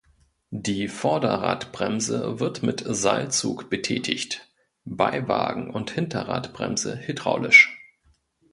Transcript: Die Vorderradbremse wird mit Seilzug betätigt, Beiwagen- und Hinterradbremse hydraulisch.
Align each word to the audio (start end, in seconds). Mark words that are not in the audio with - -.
Die 0.55 0.87
Vorderradbremse 0.87 2.39
wird 2.39 2.63
mit 2.63 2.83
Seilzug 2.87 3.69
betätigt, 3.69 4.47
Beiwagen- 4.83 5.69
und 5.69 5.91
Hinterradbremse 5.91 6.97
hydraulisch. 7.05 7.77